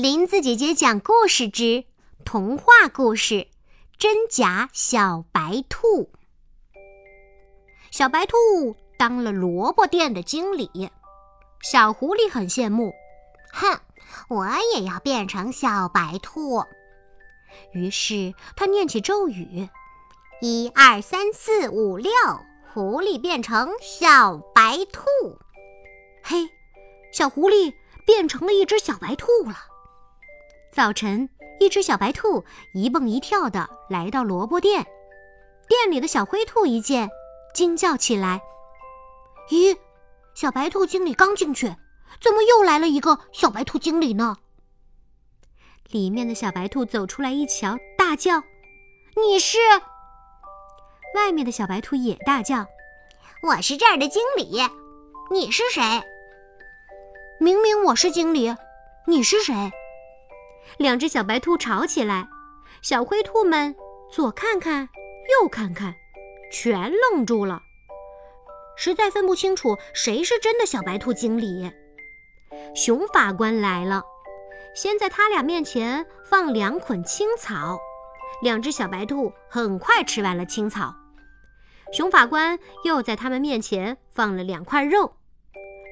[0.00, 1.84] 林子姐姐讲故事之
[2.24, 3.34] 童话故事
[3.98, 6.04] 《真假小白兔》。
[7.90, 8.36] 小白兔
[8.96, 10.88] 当了萝卜店的经理，
[11.62, 12.94] 小狐狸很羡慕。
[13.52, 13.80] 哼，
[14.28, 16.62] 我也要变成小白兔。
[17.72, 19.68] 于是他念起咒语：
[20.40, 22.12] 一二三四五六，
[22.72, 25.02] 狐狸变成小白兔。
[26.22, 26.48] 嘿，
[27.12, 27.74] 小狐狸
[28.06, 29.56] 变成了一只小白兔了。
[30.78, 34.86] 早晨，一只小白兔一蹦一跳的来到萝卜店。
[35.66, 37.10] 店里的小灰兔一见，
[37.52, 38.40] 惊叫起来
[39.50, 39.76] ：“咦，
[40.34, 41.66] 小白兔经理刚进去，
[42.20, 44.36] 怎么又来了一个小白兔经理呢？”
[45.90, 48.40] 里面的小白兔走出来一瞧，大叫
[49.20, 49.58] ：“你是！”
[51.16, 52.64] 外面的小白兔也大叫
[53.42, 54.62] ：“我是这儿的经理，
[55.32, 55.82] 你是谁？”
[57.42, 58.54] 明明我是经理，
[59.08, 59.72] 你是谁？
[60.76, 62.28] 两只小白兔吵起来，
[62.82, 63.74] 小灰兔们
[64.12, 64.88] 左看看，
[65.40, 65.94] 右看看，
[66.52, 67.62] 全愣住了，
[68.76, 71.72] 实在分不清楚谁是真的小白兔经理。
[72.74, 74.02] 熊法官来了，
[74.74, 77.78] 先在他俩面前放两捆青草，
[78.42, 80.94] 两只小白兔很快吃完了青草。
[81.92, 85.16] 熊法官又在他们面前放了两块肉，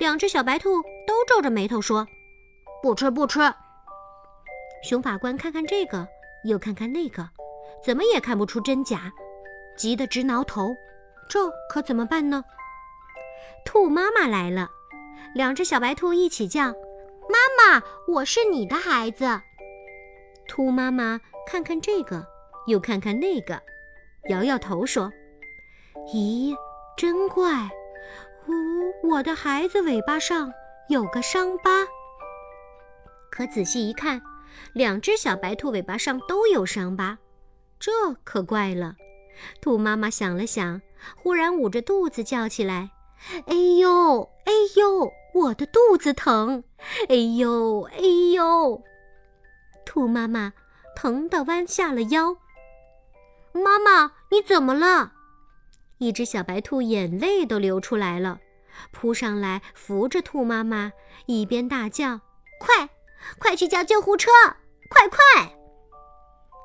[0.00, 2.06] 两只小白兔都皱着眉头说
[2.82, 3.40] ：“不吃，不吃。”
[4.82, 6.06] 熊法官看看这个，
[6.44, 7.28] 又看看那个，
[7.84, 9.12] 怎么也看不出真假，
[9.76, 10.74] 急得直挠头。
[11.28, 12.42] 这可怎么办呢？
[13.64, 14.68] 兔妈妈来了，
[15.36, 16.66] 两只小白兔一起叫
[17.30, 19.40] ：“妈妈，我是你的孩子。”
[20.48, 22.26] 兔妈妈看看这个，
[22.66, 23.62] 又看看那个，
[24.30, 25.10] 摇摇头说
[26.12, 26.54] ：“咦，
[26.96, 27.70] 真怪，
[28.48, 30.52] 呜，我的孩子尾巴上
[30.88, 31.86] 有个伤疤。
[33.30, 34.20] 可仔细一看。”
[34.72, 37.18] 两只小白兔尾巴上都有伤疤，
[37.78, 37.90] 这
[38.24, 38.96] 可怪了。
[39.60, 40.80] 兔妈妈想了想，
[41.16, 42.90] 忽然捂着肚子叫起来
[43.46, 46.64] ：“哎呦，哎呦，我的肚子疼！
[47.08, 47.98] 哎呦，哎
[48.34, 48.82] 呦！”
[49.84, 50.52] 兔妈妈
[50.94, 52.36] 疼得弯下了腰。
[53.52, 55.12] 妈妈，你怎么了？
[55.98, 58.40] 一只小白兔眼泪都流出来了，
[58.92, 60.92] 扑上来扶着兔妈妈，
[61.26, 62.20] 一边大叫
[62.60, 62.88] ：“快！”
[63.38, 64.30] 快去叫救护车！
[64.88, 65.56] 快快！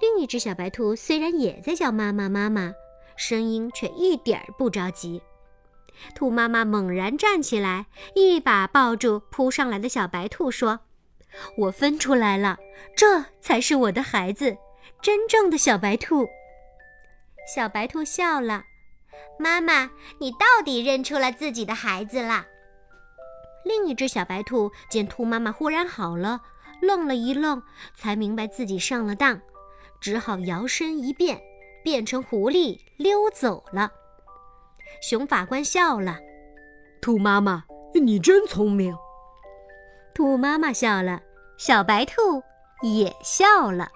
[0.00, 2.72] 另一只小白兔虽然也在叫妈妈妈妈，
[3.16, 5.22] 声音却一点儿不着急。
[6.14, 10.80] 兔妈妈猛然站起来，一把抱住扑上来的小白兔，说
[11.58, 12.58] ：“我分出来了，
[12.96, 14.56] 这才是我的孩子，
[15.02, 16.28] 真正的小白兔。”
[17.52, 18.64] 小白兔笑了
[19.38, 22.46] ：“妈妈，你到底认出了自己的孩子了？”
[23.64, 26.40] 另一只小白兔见兔妈妈忽然好了，
[26.80, 27.62] 愣了一愣，
[27.94, 29.40] 才明白自己上了当，
[30.00, 31.40] 只好摇身一变，
[31.82, 33.90] 变成狐狸溜走了。
[35.02, 36.18] 熊法官笑了
[37.02, 37.64] ：“兔妈妈，
[37.94, 38.96] 你真聪明。”
[40.14, 41.20] 兔妈妈笑了，
[41.58, 42.42] 小白兔
[42.82, 43.90] 也笑了。